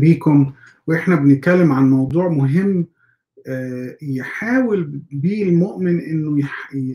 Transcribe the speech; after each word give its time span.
بيكم. 0.00 0.52
وإحنا 0.86 1.16
بنتكلم 1.16 1.72
عن 1.72 1.90
موضوع 1.90 2.28
مهم 2.28 2.86
يحاول 4.02 5.00
بيه 5.12 5.48
المؤمن 5.48 6.00
إنه 6.00 6.48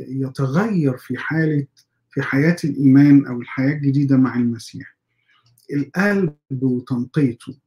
يتغير 0.09 0.97
في 0.97 1.17
حالة 1.17 1.65
في 2.11 2.21
حياة 2.21 2.55
الإيمان 2.63 3.25
أو 3.25 3.41
الحياة 3.41 3.73
الجديدة 3.73 4.17
مع 4.17 4.35
المسيح. 4.35 4.97
القلب 5.73 6.33
وتنقيته. 6.61 7.57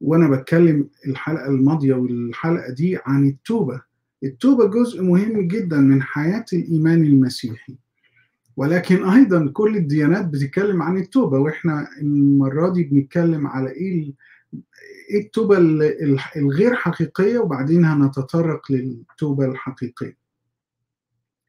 وأنا 0.00 0.28
بتكلم 0.28 0.88
الحلقة 1.06 1.46
الماضية 1.48 1.94
والحلقة 1.94 2.72
دي 2.72 2.98
عن 3.06 3.26
التوبة. 3.26 3.82
التوبة 4.24 4.66
جزء 4.66 5.02
مهم 5.02 5.48
جدا 5.48 5.76
من 5.76 6.02
حياة 6.02 6.44
الإيمان 6.52 7.04
المسيحي. 7.04 7.76
ولكن 8.56 9.04
أيضا 9.04 9.50
كل 9.52 9.76
الديانات 9.76 10.26
بتتكلم 10.26 10.82
عن 10.82 10.96
التوبة. 10.96 11.38
وإحنا 11.38 11.88
المرة 12.00 12.72
دي 12.72 12.84
بنتكلم 12.84 13.46
على 13.46 13.70
إيه 13.70 14.12
إيه 15.10 15.20
التوبه 15.20 15.58
الغير 16.36 16.74
حقيقية 16.74 17.38
وبعدين 17.38 17.84
هنتطرق 17.84 18.72
للتوبة 18.72 19.44
الحقيقية. 19.46 20.16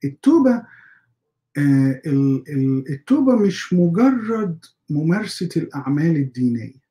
التوبة 0.04 0.64
آه 1.58 2.02
التوبة 2.90 3.36
مش 3.36 3.74
مجرد 3.74 4.66
ممارسة 4.90 5.50
الأعمال 5.58 6.16
الدينية. 6.16 6.84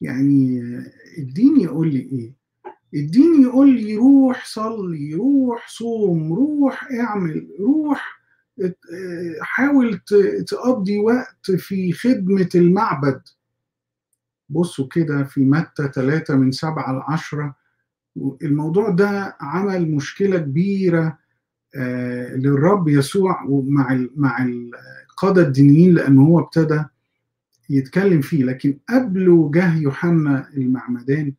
يعني 0.00 0.60
الدين 1.18 1.60
يقول 1.60 1.92
لي 1.92 2.00
إيه؟ 2.00 2.32
الدين 2.94 3.42
يقول 3.42 3.74
لي 3.74 3.96
روح 3.96 4.44
صلي 4.46 5.14
روح 5.14 5.68
صوم 5.68 6.32
روح 6.32 6.88
اعمل 6.92 7.48
روح 7.60 8.18
حاول 9.40 9.98
تقضي 10.46 10.98
وقت 10.98 11.50
في 11.50 11.92
خدمة 11.92 12.48
المعبد. 12.54 13.22
بصوا 14.48 14.86
كده 14.88 15.24
في 15.24 15.40
متى 15.40 15.88
3 15.94 16.36
من 16.36 16.52
7 16.52 16.92
ل 16.92 17.02
10 17.12 17.54
الموضوع 18.42 18.90
ده 18.90 19.36
عمل 19.40 19.90
مشكلة 19.90 20.38
كبيرة 20.38 21.18
للرب 22.36 22.88
يسوع 22.88 23.42
ومع 23.44 24.06
مع 24.16 24.44
القادة 24.44 25.42
الدينيين 25.42 25.94
لأنه 25.94 26.22
هو 26.26 26.40
ابتدى 26.40 26.84
يتكلم 27.70 28.20
فيه. 28.20 28.44
لكن 28.44 28.78
قبله 28.88 29.50
جه 29.54 29.76
يوحنا 29.76 30.48
المعمدان 30.56 31.32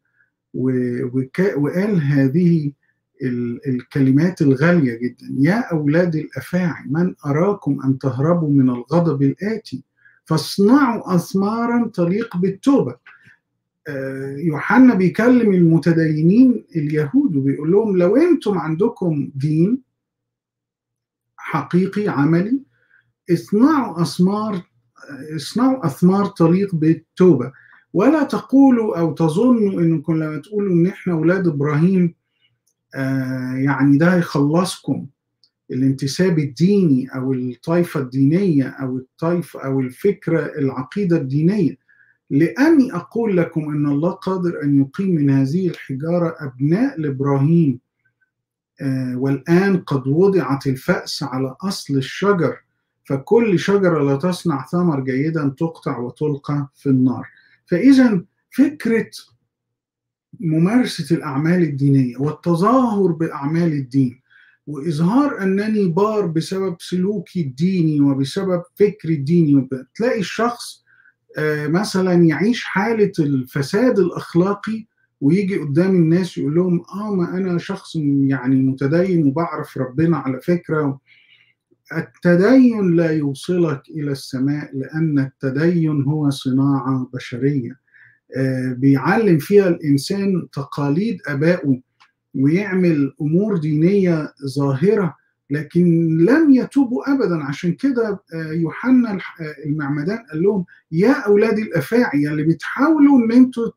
وقال 0.53 2.01
هذه 2.01 2.71
الكلمات 3.67 4.41
الغالية 4.41 4.97
جدا. 4.97 5.25
يا 5.39 5.71
أولاد 5.71 6.15
الأفاعي 6.15 6.83
من 6.89 7.15
أراكم 7.25 7.81
أن 7.85 7.99
تهربوا 7.99 8.49
من 8.49 8.69
الغضب 8.69 9.21
الآتي؟ 9.21 9.83
فاصنعوا 10.29 11.15
أثمارا 11.15 11.91
تليق 11.93 12.37
بالتوبة. 12.37 12.95
يوحنا 14.37 14.93
بيكلم 14.93 15.53
المتدينين 15.53 16.65
اليهود 16.75 17.35
وبيقول 17.35 17.71
لهم 17.71 17.97
لو 17.97 18.15
أنتم 18.15 18.57
عندكم 18.57 19.31
دين 19.35 19.81
حقيقي 21.37 22.07
عملي 22.07 22.59
اصنعوا 23.33 24.01
أثمار 24.01 24.61
اصنعوا 25.35 25.85
أثمار 25.85 26.25
تليق 26.25 26.75
بالتوبة. 26.75 27.51
ولا 27.93 28.23
تقولوا 28.23 28.99
أو 28.99 29.13
تظنوا 29.13 29.81
أنكم 29.81 30.13
لما 30.23 30.37
تقولوا 30.37 30.73
أن 30.73 30.87
إحنا 30.87 31.13
أولاد 31.13 31.47
إبراهيم 31.47 32.15
آه 32.95 33.53
يعني 33.53 33.97
ده 33.97 34.15
هيخلصكم. 34.15 35.07
الانتساب 35.71 36.39
الديني 36.39 37.15
أو 37.15 37.33
الطائفة 37.33 37.99
الدينية 37.99 38.67
أو 38.67 38.97
الطائفة 38.97 39.65
أو 39.65 39.79
الفكرة 39.79 40.39
العقيدة 40.57 41.17
الدينية. 41.17 41.77
لأني 42.29 42.95
أقول 42.95 43.37
لكم 43.37 43.61
أن 43.61 43.85
الله 43.85 44.11
قادر 44.11 44.63
أن 44.63 44.81
يقيم 44.81 45.15
من 45.15 45.29
هذه 45.29 45.67
الحجارة 45.67 46.35
أبناء 46.39 46.99
لابراهيم 47.01 47.79
آه 48.81 49.17
والآن 49.17 49.77
قد 49.77 50.07
وضعت 50.07 50.67
الفأس 50.67 51.23
على 51.23 51.55
أصل 51.61 51.97
الشجر. 51.97 52.57
فكل 53.05 53.59
شجرة 53.59 54.03
لا 54.03 54.15
تصنع 54.15 54.65
ثمر 54.65 54.99
جيدا 54.99 55.55
تقطع 55.57 55.97
وتلقى 55.97 56.67
في 56.75 56.89
النار. 56.89 57.27
فإذا 57.65 58.23
فكرة 58.51 59.09
ممارسة 60.39 61.15
الأعمال 61.15 61.63
الدينية 61.63 62.17
والتظاهر 62.17 63.11
بأعمال 63.11 63.73
الدين 63.73 64.18
وإظهار 64.69 65.43
أنني 65.43 65.87
بار 65.87 66.25
بسبب 66.25 66.75
سلوكي 66.79 67.41
الديني 67.41 68.01
وبسبب 68.01 68.63
فكري 68.75 69.13
الديني 69.13 69.69
تلاقي 69.95 70.19
الشخص 70.19 70.83
مثلا 71.67 72.13
يعيش 72.13 72.63
حالة 72.63 73.11
الفساد 73.19 73.99
الأخلاقي 73.99 74.85
ويجي 75.21 75.57
قدام 75.57 75.95
الناس 75.95 76.37
يقول 76.37 76.55
لهم 76.55 76.83
آه 76.93 77.15
ما 77.15 77.37
أنا 77.37 77.57
شخص 77.57 77.95
يعني 78.27 78.55
متدين 78.55 79.27
وبعرف 79.27 79.77
ربنا 79.77 80.17
على 80.17 80.41
فكرة. 80.41 80.99
التدين 81.97 82.95
لا 82.95 83.11
يوصلك 83.11 83.81
إلى 83.89 84.11
السماء 84.11 84.69
لأن 84.73 85.19
التدين 85.19 86.01
هو 86.03 86.29
صناعة 86.29 87.09
بشرية 87.13 87.79
بيعلم 88.77 89.37
فيها 89.37 89.67
الإنسان 89.67 90.47
تقاليد 90.53 91.17
آبائه. 91.27 91.81
ويعمل 92.35 93.13
أمور 93.21 93.57
دينية 93.57 94.33
ظاهرة 94.55 95.15
لكن 95.49 96.17
لم 96.17 96.51
يتوبوا 96.51 97.13
ابدا. 97.13 97.43
عشان 97.43 97.73
كده 97.73 98.23
يوحنا 98.33 99.17
المعمدان 99.65 100.17
قال 100.31 100.43
لهم 100.43 100.65
يا 100.91 101.11
أولاد 101.11 101.59
الأفاعي 101.59 102.27
اللي 102.29 102.43
بتحاولوا 102.43 103.17
إن 103.19 103.31
أنتوا 103.31 103.71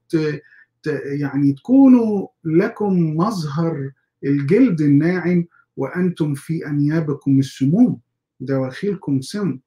يعني 1.20 1.52
تكونوا 1.52 2.28
لكم 2.44 3.16
مظهر 3.16 3.91
الجلد 4.24 4.80
الناعم 4.80 5.44
وأنتم 5.76 6.34
في 6.34 6.66
أنيابكم 6.66 7.38
السموم 7.38 8.00
دواخلكم 8.41 9.20
سم. 9.20 9.58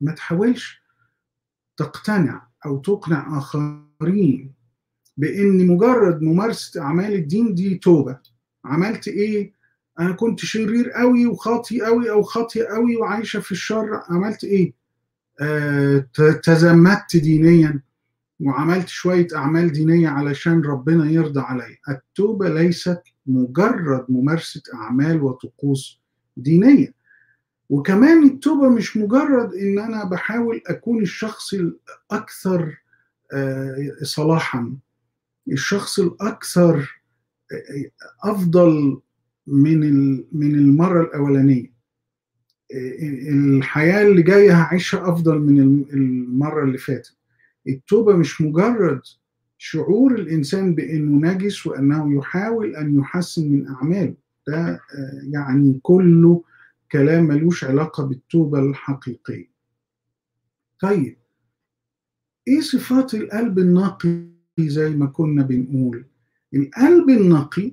ما 0.00 0.12
تحاولش 0.12 0.82
تقتنع 1.76 2.48
أو 2.66 2.78
تقنع 2.78 3.38
آخرين. 3.38 4.54
بإن 5.16 5.66
مجرد 5.66 6.22
ممارسة 6.22 6.80
أعمال 6.82 7.14
الدين 7.14 7.54
دي 7.54 7.74
توبة. 7.74 8.18
عملت 8.64 9.08
إيه؟ 9.08 9.52
أنا 10.00 10.12
كنت 10.12 10.40
شرير 10.40 10.90
قوي 10.90 11.26
وخاطي 11.26 11.80
قوي 11.80 12.10
أو 12.10 12.22
خاطيه 12.22 12.64
قوي 12.64 12.96
وعايشة 12.96 13.40
في 13.40 13.52
الشر. 13.52 14.02
عملت 14.08 14.44
إيه؟ 14.44 14.72
آه 15.40 16.06
تزمت 16.42 17.16
دينيا 17.16 17.80
وعملت 18.40 18.88
شوية 18.88 19.26
أعمال 19.34 19.72
دينية 19.72 20.08
علشان 20.08 20.60
ربنا 20.62 21.10
يرضى 21.10 21.40
عليا. 21.40 21.76
التوبة 21.88 22.48
ليست 22.48 23.02
مجرد 23.26 24.06
ممارسة 24.08 24.62
أعمال 24.74 25.22
وطقوس 25.22 26.00
دينية. 26.36 26.94
وكمان 27.70 28.24
التوبة 28.24 28.68
مش 28.68 28.96
مجرد 28.96 29.54
إن 29.54 29.78
أنا 29.78 30.04
بحاول 30.04 30.62
أكون 30.66 31.02
الشخص 31.02 31.54
الأكثر 31.54 32.78
صلاحا. 34.02 34.76
الشخص 35.48 35.98
الأكثر 35.98 37.02
أفضل 38.24 39.00
من 39.46 39.80
من 40.32 40.54
المرة 40.54 41.02
الأولانية. 41.02 41.72
الحياة 43.28 44.02
اللي 44.08 44.22
جاية 44.22 44.62
هعيشها 44.62 45.08
أفضل 45.10 45.38
من 45.38 45.60
المرة 45.92 46.64
اللي 46.64 46.78
فاتت. 46.78 47.16
التوبة 47.68 48.16
مش 48.16 48.40
مجرد 48.40 49.00
شعور 49.58 50.14
الإنسان 50.14 50.74
بأنه 50.74 51.32
نجس 51.32 51.66
وأنه 51.66 52.16
يحاول 52.18 52.76
أن 52.76 52.98
يحسن 52.98 53.52
من 53.52 53.68
أعماله. 53.68 54.14
ده 54.46 54.80
يعني 55.30 55.80
كله 55.82 56.44
كلام 56.92 57.24
ملوش 57.24 57.64
علاقة 57.64 58.04
بالتوبة 58.06 58.58
الحقيقية. 58.60 59.50
طيب 60.80 61.16
إيه 62.48 62.60
صفات 62.60 63.14
القلب 63.14 63.58
النقي 63.58 64.32
زي 64.60 64.90
ما 64.90 65.06
كنا 65.06 65.42
بنقول. 65.42 66.04
القلب 66.54 67.10
النقي 67.10 67.72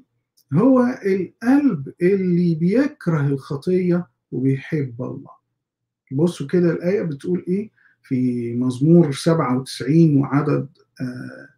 هو 0.53 0.79
القلب 1.05 1.93
اللي 2.01 2.55
بيكره 2.55 3.27
الخطية 3.27 4.07
وبيحب 4.31 5.01
الله. 5.01 5.31
بصوا 6.11 6.47
كده 6.47 6.71
الآية 6.71 7.01
بتقول 7.01 7.45
إيه؟ 7.47 7.69
في 8.03 8.53
مزمور 8.53 9.11
97 9.11 10.17
وعدد 10.17 10.67
آه 11.01 11.49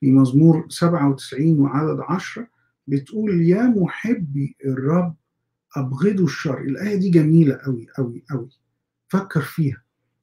في 0.00 0.12
مزمور 0.12 0.66
97 0.68 1.58
وعدد 1.58 2.00
10 2.00 2.46
بتقول 2.86 3.42
يا 3.42 3.62
محبي 3.62 4.56
الرب 4.64 5.14
أبغضوا 5.76 6.24
الشر. 6.24 6.60
الآية 6.60 6.96
دي 6.96 7.10
جميلة 7.10 7.54
أوي 7.54 7.86
أوي 7.98 8.22
أوي. 8.32 8.48
فكر 9.08 9.40
فيها. 9.40 9.82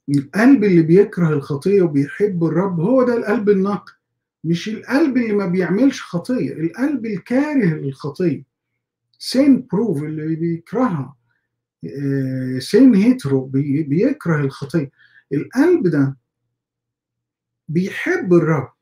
القلب 0.09 0.63
اللي 0.63 0.81
بيكره 0.81 1.29
الخطية 1.29 1.81
وبيحب 1.81 2.43
الرب 2.43 2.79
هو 2.79 3.03
ده 3.03 3.17
القلب 3.17 3.49
النقي. 3.49 3.93
مش 4.43 4.69
القلب 4.69 5.17
اللي 5.17 5.33
ما 5.33 5.45
بيعملش 5.45 6.01
خطية 6.01 6.53
القلب 6.53 7.05
الكاره 7.05 7.65
للخطية. 7.65 8.43
sin 9.19 9.67
proof 9.71 10.03
اللي 10.03 10.35
بيكرهها. 10.35 11.15
sin 12.59 12.95
hater 12.95 13.45
وبيكره 13.45 14.41
الخطية. 14.41 14.91
القلب 15.33 15.87
ده 15.87 16.17
بيحب 17.67 18.33
الرب. 18.33 18.73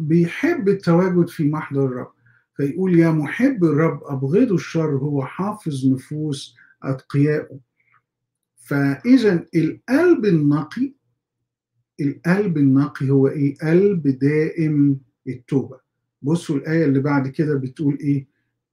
بيحب 0.00 0.68
التواجد 0.68 1.28
في 1.28 1.48
محضر 1.48 1.84
الرب. 1.84 2.12
فيقول 2.56 2.98
يا 2.98 3.10
محبي 3.10 3.64
الرب 3.64 4.00
أبغضوا 4.04 4.52
الشر 4.52 4.96
هو 4.96 5.26
حافظ 5.26 5.86
نفوس 5.86 6.56
أتقيائه. 6.82 7.60
فإذا 8.56 9.46
القلب 9.54 10.24
النقي 10.24 10.94
القلب 12.00 12.56
النقي 12.58 13.10
هو 13.10 13.28
إيه؟ 13.28 13.56
قلب 13.58 14.08
دائم 14.08 15.00
التوبة 15.28 15.80
بصوا 16.22 16.56
الآية 16.56 16.84
اللي 16.84 17.00
بعد 17.00 17.28
كده 17.28 17.54
بتقول 17.54 17.98
إيه؟ 18.00 18.26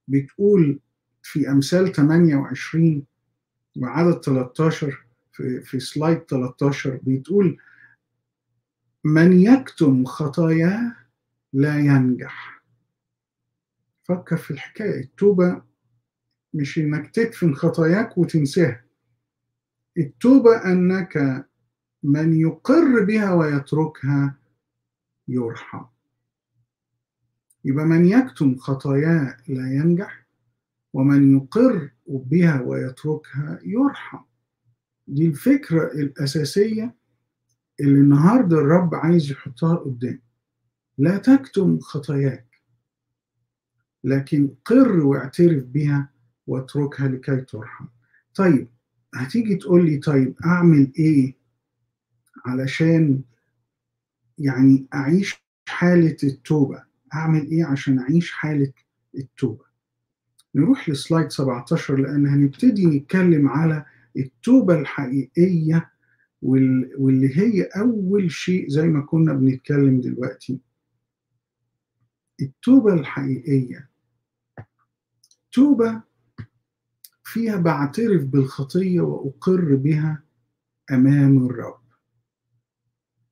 بتقول 0.08 0.80
في 1.22 1.50
أمثال 1.50 1.92
28 1.92 3.04
وعدد 3.76 4.20
13 4.24 5.04
في, 5.32 5.60
في 5.60 5.80
سلايد 5.80 6.18
13 6.18 7.00
بتقول 7.02 7.58
من 9.04 9.40
يكتم 9.40 10.04
خطاياه 10.04 10.96
لا 11.52 11.78
ينجح 11.78 12.62
فكر 14.04 14.36
في 14.36 14.50
الحكاية 14.50 15.00
التوبة 15.00 15.62
مش 16.54 16.78
إنك 16.78 17.10
تدفن 17.10 17.54
خطاياك 17.54 18.18
وتنساها 18.18 18.84
التوبة 19.98 20.56
أنك 20.72 21.46
من 22.02 22.40
يقر 22.40 23.04
بها 23.04 23.32
ويتركها 23.34 24.36
يرحم. 25.28 25.84
يبقى 27.64 27.84
من 27.84 28.04
يكتم 28.06 28.56
خطاياه 28.56 29.36
لا 29.48 29.72
ينجح 29.74 30.26
ومن 30.92 31.36
يقر 31.36 31.90
بها 32.06 32.60
ويتركها 32.60 33.60
يرحم. 33.64 34.18
دي 35.06 35.26
الفكرة 35.26 35.92
الأساسية 35.92 36.94
اللي 37.80 38.00
النهاردة 38.00 38.58
الرب 38.58 38.94
عايز 38.94 39.30
يحطها 39.30 39.74
قدام. 39.76 40.20
لا 40.98 41.16
تكتم 41.18 41.78
خطاياك 41.80 42.48
لكن 44.04 44.54
قر 44.64 45.00
واعترف 45.06 45.64
بها 45.64 46.10
واتركها 46.46 47.08
لكي 47.08 47.40
ترحم. 47.40 47.86
طيب 48.34 48.68
هتيجي 49.14 49.54
تقول 49.56 49.86
لي 49.86 49.98
طيب 49.98 50.34
أعمل 50.44 50.92
إيه 50.98 51.37
علشان 52.48 53.22
يعني 54.38 54.86
أعيش 54.94 55.44
حالة 55.68 56.16
التوبة. 56.24 56.82
أعمل 57.14 57.46
إيه 57.46 57.64
عشان 57.64 57.98
أعيش 57.98 58.32
حالة 58.32 58.72
التوبة؟ 59.14 59.64
نروح 60.54 60.88
لسلايد 60.88 61.30
17 61.30 61.96
لأن 61.96 62.26
هنبتدي 62.26 62.86
نتكلم 62.86 63.48
على 63.48 63.84
التوبة 64.16 64.78
الحقيقية 64.80 65.90
واللي 66.42 67.38
هي 67.38 67.62
أول 67.62 68.30
شيء 68.30 68.68
زي 68.68 68.86
ما 68.86 69.00
كنا 69.00 69.32
بنتكلم 69.34 70.00
دلوقتي. 70.00 70.60
التوبة 72.42 72.94
الحقيقية. 72.94 73.88
توبة 75.52 76.02
فيها 77.24 77.56
بعترف 77.56 78.24
بالخطية 78.24 79.00
وأقر 79.00 79.74
بها 79.74 80.22
أمام 80.92 81.46
الرب. 81.46 81.80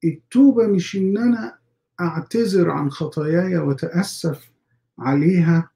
التوبة 0.09 0.67
مش 0.67 0.97
إن 0.97 1.19
أنا 1.19 1.59
أعتذر 2.01 2.71
عن 2.71 2.91
خطاياي 2.91 3.57
وأتأسف 3.59 4.51
عليها 4.99 5.71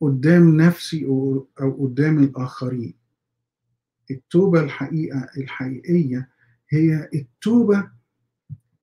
قدام 0.00 0.56
نفسي 0.56 1.06
أو 1.06 1.46
قدام 1.86 2.18
الآخرين. 2.18 2.94
التوبة 4.10 4.60
الحقيقة 4.60 5.28
الحقيقية 5.36 6.28
هي 6.70 7.08
التوبة 7.14 7.90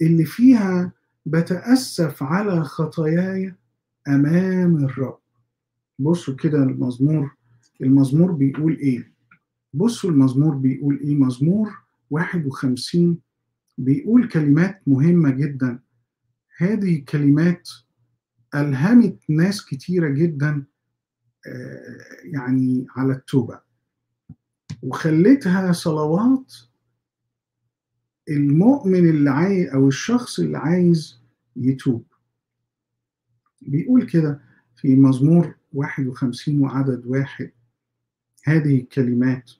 اللي 0.01 0.25
فيها 0.25 0.91
بتأسف 1.25 2.23
على 2.23 2.63
خطاياي 2.63 3.55
أمام 4.07 4.85
الرب. 4.85 5.19
بصوا 5.99 6.35
كده 6.35 6.63
المزمور 6.63 7.31
المزمور 7.81 8.31
بيقول 8.31 8.77
إيه؟ 8.77 9.11
بصوا 9.73 10.09
المزمور 10.09 10.55
بيقول 10.55 10.99
إيه؟ 10.99 11.15
مزمور 11.15 11.71
51 12.09 13.17
بيقول 13.77 14.27
كلمات 14.27 14.81
مهمة 14.87 15.29
جدا. 15.29 15.79
هذه 16.57 16.95
الكلمات 16.99 17.69
ألهمت 18.55 19.29
ناس 19.29 19.65
كتيرة 19.65 20.09
جدا 20.09 20.63
يعني 22.23 22.85
على 22.95 23.13
التوبة. 23.13 23.59
وخلتها 24.83 25.71
صلوات 25.71 26.53
المؤمن 28.29 29.09
اللي 29.09 29.29
عايز 29.29 29.69
أو 29.69 29.87
الشخص 29.87 30.39
اللي 30.39 30.57
عايز 30.57 31.19
يتوب. 31.55 32.05
بيقول 33.61 34.05
كده 34.05 34.41
في 34.75 34.95
مزمور 34.95 35.55
51 35.73 36.61
وعدد 36.61 37.05
واحد. 37.05 37.51
هذه 38.43 38.79
الكلمات 38.79 39.51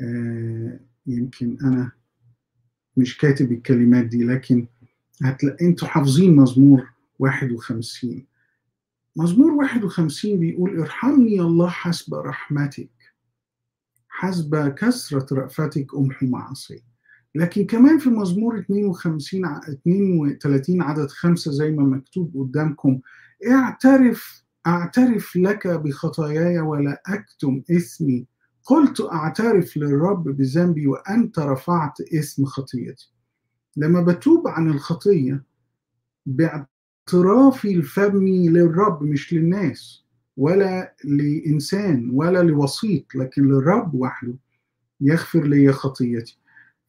آه 0.00 0.80
يمكن 1.06 1.58
أنا 1.64 1.92
مش 2.98 3.18
كاتب 3.18 3.52
الكلمات 3.52 4.04
دي 4.04 4.24
لكن 4.24 4.66
هتلاقي 5.22 5.66
أنتوا 5.66 5.88
حافظين 5.88 6.36
مزمور 6.36 6.88
51 7.18 8.26
مزمور 9.16 9.50
51 9.52 10.38
بيقول 10.38 10.78
ارحمني 10.80 11.40
الله 11.40 11.68
حسب 11.68 12.14
رحمتك. 12.14 12.88
حسب 14.08 14.74
كثرة 14.78 15.26
رأفتك 15.32 15.94
أمحو 15.94 16.26
معصي 16.26 16.82
لكن 17.34 17.66
كمان 17.66 17.98
في 17.98 18.08
مزمور 18.08 18.58
52 18.58 19.44
32 19.44 20.82
عدد 20.82 21.08
خمسة 21.10 21.50
زي 21.52 21.70
ما 21.70 21.82
مكتوب 21.82 22.34
قدامكم. 22.36 23.00
اعترف 23.50 24.44
أعترف 24.66 25.36
لك 25.36 25.66
بخطاياي 25.68 26.58
ولا 26.60 27.02
أكتم 27.06 27.62
إثمي. 27.70 28.26
قلت 28.68 29.00
أعترف 29.00 29.76
للرب 29.76 30.24
بذنبي 30.24 30.86
وأنت 30.86 31.38
رفعت 31.38 32.00
اسم 32.00 32.44
خطيتي. 32.44 33.12
لما 33.76 34.00
بتوب 34.02 34.48
عن 34.48 34.70
الخطية 34.70 35.44
باعترافي 36.26 37.74
الفمي 37.74 38.48
للرب 38.48 39.02
مش 39.02 39.32
للناس 39.32 40.04
ولا 40.36 40.94
لإنسان 41.04 42.10
ولا 42.12 42.42
لوسيط 42.42 43.14
لكن 43.14 43.48
للرب 43.48 43.94
وحده 43.94 44.34
يغفر 45.00 45.44
لي 45.44 45.72
خطيتي. 45.72 46.38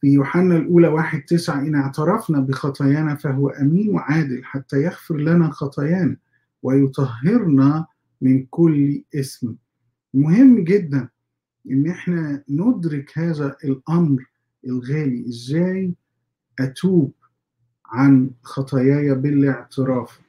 في 0.01 0.07
يوحنا 0.07 0.55
الأولى 0.55 0.88
واحد 0.88 1.21
تسعة 1.21 1.59
إن 1.59 1.75
اعترفنا 1.75 2.39
بخطايانا 2.39 3.15
فهو 3.15 3.50
أمين 3.50 3.89
وعادل 3.89 4.43
حتى 4.43 4.83
يغفر 4.83 5.17
لنا 5.17 5.51
خطايانا 5.51 6.17
ويطهرنا 6.63 7.86
من 8.21 8.45
كل 8.45 9.03
اسم. 9.15 9.55
مهم 10.13 10.63
جدا 10.63 11.09
إن 11.71 11.88
إحنا 11.88 12.43
ندرك 12.49 13.17
هذا 13.17 13.55
الأمر 13.63 14.25
الغالي. 14.67 15.27
إزاي 15.27 15.93
أتوب 16.59 17.13
عن 17.85 18.31
خطاياي 18.43 19.15
بالاعتراف؟ 19.15 20.19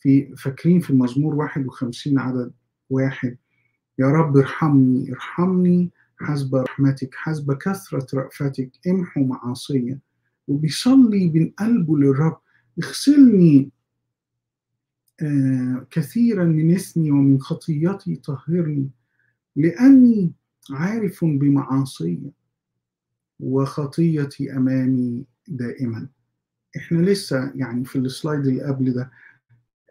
في 0.00 0.36
فاكرين 0.36 0.80
في 0.80 0.90
المزمور 0.90 1.34
51 1.34 2.18
عدد 2.18 2.52
واحد 2.90 3.36
يا 3.98 4.06
رب 4.06 4.36
ارحمني 4.36 5.12
ارحمني 5.12 5.90
حسب 6.16 6.54
رحمتك 6.54 7.14
حسب 7.14 7.52
كثرة 7.52 8.06
رأفتك 8.14 8.70
امحو 8.88 9.24
معاصية. 9.24 9.98
وبيصلي 10.48 11.30
من 11.30 11.50
قلبه 11.50 11.98
للرب 11.98 12.38
اغسلني 12.84 13.70
آه 15.22 15.86
كثيرا 15.90 16.44
من 16.44 16.74
اسمي 16.74 17.10
ومن 17.10 17.40
خطيتي 17.40 18.16
طهرني 18.16 18.90
لأني 19.56 20.32
عارف 20.70 21.24
بمعاصي 21.24 22.20
وخطيتي 23.40 24.52
أمامي 24.56 25.24
دائما. 25.48 26.08
إحنا 26.76 26.98
لسه 26.98 27.52
يعني 27.54 27.84
في 27.84 27.96
السلايد 27.96 28.46
اللي 28.46 28.62
قبل 28.62 28.92
ده 28.92 29.10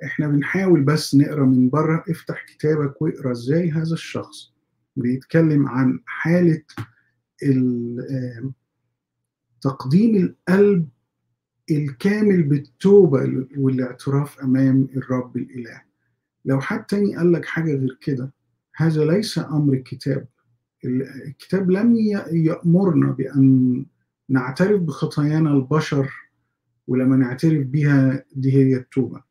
إحنا 0.03 0.27
بنحاول 0.27 0.83
بس 0.83 1.15
نقرأ 1.15 1.45
من 1.45 1.69
بره 1.69 2.03
افتح 2.09 2.45
كتابك 2.45 3.01
واقرأ 3.01 3.31
إزاي 3.31 3.71
هذا 3.71 3.93
الشخص 3.93 4.53
بيتكلم 4.95 5.67
عن 5.67 5.99
حالة 6.05 6.61
تقديم 9.61 10.15
القلب 10.15 10.89
الكامل 11.71 12.43
بالتوبة 12.43 13.45
والاعتراف 13.57 14.39
أمام 14.39 14.87
الرب 14.95 15.37
الإله. 15.37 15.81
لو 16.45 16.61
حد 16.61 16.85
تاني 16.85 17.15
قال 17.15 17.31
لك 17.31 17.45
حاجة 17.45 17.75
غير 17.75 17.97
كده 18.01 18.31
هذا 18.75 19.05
ليس 19.05 19.37
أمر 19.37 19.73
الكتاب 19.73 20.27
الكتاب 20.85 21.71
لم 21.71 21.95
يأمرنا 22.31 23.11
بأن 23.11 23.85
نعترف 24.29 24.81
بخطايانا 24.81 25.53
البشر 25.53 26.11
ولما 26.87 27.15
نعترف 27.17 27.67
بها 27.67 28.23
دي 28.35 28.53
هي 28.53 28.75
التوبة. 28.75 29.23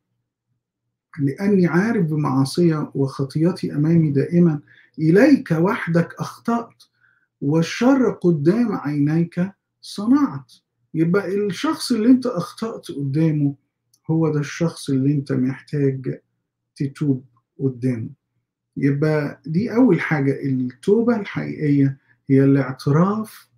لأني 1.19 1.67
عارف 1.67 2.07
بمعاصية 2.07 2.91
وخطيتي 2.95 3.75
أمامي 3.75 4.11
دائما 4.11 4.61
إليك 4.99 5.51
وحدك 5.51 6.15
أخطأت 6.19 6.83
والشر 7.41 8.11
قدام 8.11 8.73
عينيك 8.73 9.51
صنعت. 9.81 10.53
يبقى 10.95 11.35
الشخص 11.35 11.93
اللي 11.93 12.09
أنت 12.09 12.27
أخطأت 12.27 12.91
قدامه 12.91 13.55
هو 14.11 14.33
ده 14.33 14.41
الشخص 14.41 14.91
اللي 14.91 15.13
أنت 15.15 15.33
محتاج 15.33 16.21
تتوب 16.77 17.25
قدامه. 17.61 18.11
يبقى 18.77 19.41
دي 19.47 19.75
أول 19.75 20.01
حاجة 20.01 20.43
التوبة 20.45 21.17
الحقيقية 21.17 21.99
هي 22.31 22.45
الاعتراف 22.45 23.49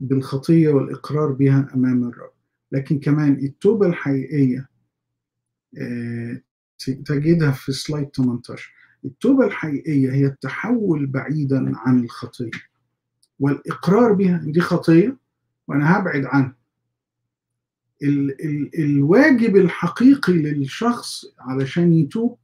بالخطية 0.00 0.68
والإقرار 0.68 1.32
بها 1.32 1.68
أمام 1.74 2.04
الرب. 2.08 2.30
لكن 2.72 2.98
كمان 3.00 3.32
التوبة 3.32 3.86
الحقيقية 3.86 4.68
تجدها 6.78 7.50
في 7.50 7.72
سلايد 7.72 8.08
18 8.16 8.72
التوبة 9.04 9.46
الحقيقية 9.46 10.12
هي 10.12 10.26
التحول 10.26 11.06
بعيدا 11.06 11.72
عن 11.78 12.04
الخطية. 12.04 12.50
والإقرار 13.40 14.12
بها 14.12 14.40
دي 14.44 14.60
خطية 14.60 15.16
وأنا 15.68 15.98
هبعد 15.98 16.24
عنها. 16.24 16.56
ال 18.02 18.44
ال 18.44 18.84
الواجب 18.84 19.56
الحقيقي 19.56 20.32
للشخص 20.32 21.24
علشان 21.38 21.92
يتوب 21.92 22.38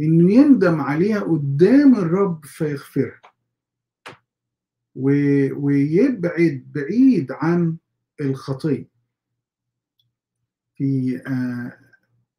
إنه 0.00 0.32
يندم 0.32 0.80
عليها 0.80 1.20
قدام 1.20 1.94
الرب 1.94 2.44
فيغفرها. 2.44 3.20
ويبعد 4.94 6.66
بعيد 6.74 7.32
عن 7.32 7.76
الخطية. 8.20 8.88
في 10.74 11.20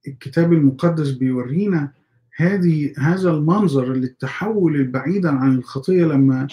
الكتاب 0.07 0.53
المقدس 0.53 1.11
بيورينا 1.11 1.91
هذه 2.35 2.93
هذا 2.97 3.31
المنظر 3.31 3.93
للتحول 3.93 4.75
البعيدا 4.75 5.29
عن 5.29 5.55
الخطية 5.55 6.05
لما 6.05 6.47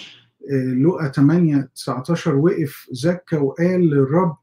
لقى 0.83 1.11
8 1.15 1.69
19 1.75 2.35
وقف 2.35 2.87
زكى 2.91 3.35
وقال 3.35 3.89
للرب 3.89 4.37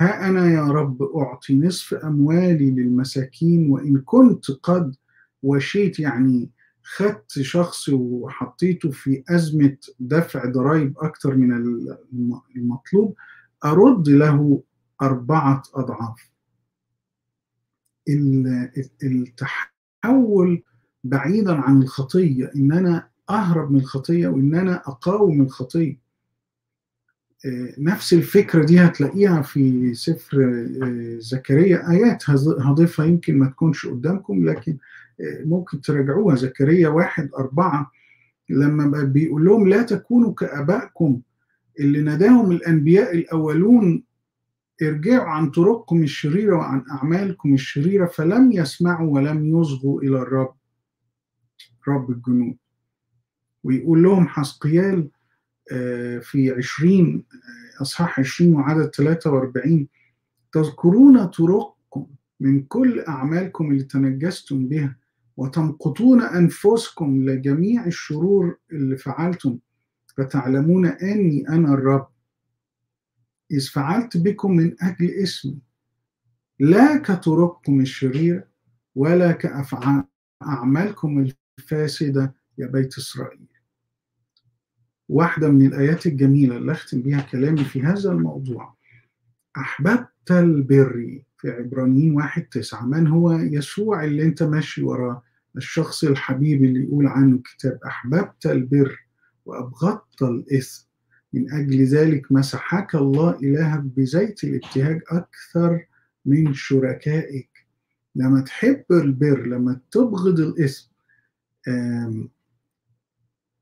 ها 0.00 0.28
أنا 0.28 0.52
يا 0.52 0.64
رب 0.64 1.02
أعطي 1.02 1.54
نصف 1.54 1.94
أموالي 1.94 2.70
للمساكين 2.70 3.70
وإن 3.70 4.00
كنت 4.00 4.50
قد 4.50 4.94
وشيت 5.42 6.00
يعني 6.00 6.50
خدت 6.82 7.30
شخص 7.30 7.88
وحطيته 7.88 8.90
في 8.90 9.24
أزمة 9.30 9.76
دفع 10.00 10.44
ضرائب 10.44 10.98
أكثر 10.98 11.36
من 11.36 11.52
المطلوب 12.56 13.14
أرد 13.64 14.08
له 14.08 14.62
أربعة 15.02 15.62
أضعاف. 15.74 16.32
التحول 19.02 20.62
بعيدا 21.04 21.54
عن 21.54 21.82
الخطية 21.82 22.50
إن 22.56 22.72
أنا 22.72 23.08
أهرب 23.30 23.70
من 23.70 23.80
الخطية 23.80 24.28
وإن 24.28 24.54
أنا 24.54 24.76
أقاوم 24.76 25.42
الخطية. 25.42 26.01
نفس 27.78 28.12
الفكرة 28.12 28.64
دي 28.64 28.80
هتلاقيها 28.80 29.42
في 29.42 29.94
سفر 29.94 30.66
زكريا. 31.18 31.90
آيات 31.90 32.30
هضيفها 32.60 33.06
يمكن 33.06 33.38
ما 33.38 33.46
تكونش 33.46 33.86
قدامكم 33.86 34.44
لكن 34.48 34.76
ممكن 35.44 35.80
تراجعوها. 35.80 36.36
زكريا 36.36 36.88
واحد 36.88 37.30
أربعة 37.38 37.90
لما 38.48 39.02
بيقول 39.02 39.44
لهم 39.44 39.68
لا 39.68 39.82
تكونوا 39.82 40.34
كآبائكم 40.34 41.20
اللي 41.80 42.02
ناداهم 42.02 42.50
الأنبياء 42.52 43.14
الأولون 43.14 44.02
ارجعوا 44.82 45.28
عن 45.28 45.50
طرقكم 45.50 46.02
الشريرة 46.02 46.56
وعن 46.56 46.84
أعمالكم 46.90 47.54
الشريرة 47.54 48.06
فلم 48.06 48.52
يسمعوا 48.52 49.10
ولم 49.14 49.60
يصغوا 49.60 50.02
إلى 50.02 50.22
الرب 50.22 50.54
رب 51.88 52.10
الجنود. 52.10 52.56
ويقول 53.64 54.02
لهم 54.02 54.28
حسقيال 54.28 55.08
في 56.20 56.54
عشرين 56.56 57.24
أصحاح 57.80 58.20
عشرين 58.20 58.54
وعدد 58.54 58.90
43 58.94 59.88
تذكرون 60.52 61.24
طرقكم 61.24 62.06
من 62.40 62.62
كل 62.62 63.00
أعمالكم 63.00 63.70
اللي 63.70 63.84
تنجستم 63.84 64.68
بها 64.68 64.96
وتمقتون 65.36 66.22
أنفسكم 66.22 67.24
لجميع 67.30 67.86
الشرور 67.86 68.58
اللي 68.72 68.96
فعلتم. 68.96 69.58
فتعلمون 70.16 70.86
أني 70.86 71.48
أنا 71.48 71.74
الرب. 71.74 72.08
إذ 73.50 73.68
فعلت 73.68 74.16
بكم 74.16 74.52
من 74.56 74.76
أجل 74.82 75.10
اسمي. 75.10 75.58
لا 76.58 76.96
كطرقكم 76.96 77.80
الشريرة 77.80 78.44
ولا 78.94 79.32
كأعمالكم 79.32 81.26
الفاسدة 81.58 82.34
يا 82.58 82.66
بيت 82.66 82.98
إسرائيل. 82.98 83.46
واحدة 85.08 85.48
من 85.48 85.66
الآيات 85.66 86.06
الجميلة 86.06 86.56
اللي 86.56 86.72
أختم 86.72 87.02
بها 87.02 87.20
كلامي 87.20 87.64
في 87.64 87.82
هذا 87.82 88.12
الموضوع. 88.12 88.74
أحببت 89.56 90.30
البر 90.30 91.22
في 91.38 91.50
عبرانيين 91.50 92.14
واحد 92.14 92.42
تسعة. 92.42 92.86
من 92.86 93.06
هو؟ 93.06 93.32
يسوع 93.32 94.04
اللي 94.04 94.22
أنت 94.22 94.42
ماشي 94.42 94.82
وراه 94.82 95.22
الشخص 95.56 96.04
الحبيب 96.04 96.64
اللي 96.64 96.84
يقول 96.84 97.06
عنه 97.06 97.36
الكتاب 97.36 97.78
أحببت 97.86 98.46
البر 98.46 98.98
وأبغضت 99.44 100.22
الإثم. 100.22 100.86
من 101.32 101.52
أجل 101.52 101.84
ذلك 101.84 102.32
مسحك 102.32 102.94
الله 102.94 103.38
إلهك 103.42 103.80
بزيت 103.80 104.44
الابتهاج 104.44 105.00
أكثر 105.08 105.86
من 106.26 106.54
شركائك. 106.54 107.48
لما 108.14 108.40
تحب 108.40 108.84
البر 108.90 109.46
لما 109.46 109.80
تبغض 109.90 110.40
الإثم 110.40 110.88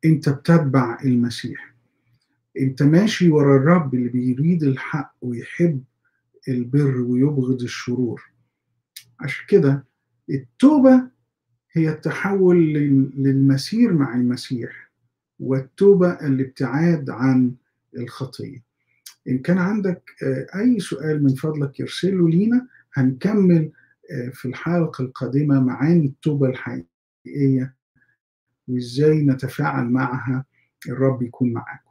أنت 0.04 0.28
بتتبع 0.28 0.98
المسيح. 1.04 1.74
أنت 2.60 2.82
ماشي 2.82 3.30
ورا 3.30 3.56
الرب 3.56 3.94
اللي 3.94 4.08
بيريد 4.08 4.62
الحق 4.62 5.14
ويحب 5.22 5.84
البر 6.48 6.96
ويبغض 7.00 7.62
الشرور. 7.62 8.22
عشان 9.20 9.44
كده 9.48 9.84
التوبة 10.30 11.02
هي 11.72 11.88
التحول 11.90 12.72
للمسير 13.16 13.92
مع 13.92 14.14
المسيح 14.16 14.90
والتوبة 15.40 16.10
الابتعاد 16.12 17.10
عن 17.10 17.54
الخطية. 17.96 18.62
إن 19.28 19.38
كان 19.38 19.58
عندك 19.58 20.02
أي 20.56 20.80
سؤال 20.80 21.22
من 21.22 21.34
فضلك 21.34 21.80
يرسله 21.80 22.28
لينا 22.28 22.66
هنكمل 22.94 23.72
في 24.32 24.44
الحلقة 24.48 25.02
القادمة 25.04 25.60
معاني 25.60 26.06
التوبة 26.06 26.48
الحقيقية 26.48 27.74
وإزاي 28.72 29.22
نتفاعل 29.22 29.84
معها؟ 29.90 30.44
الرب 30.88 31.22
يكون 31.22 31.52
معاكم. 31.52 31.89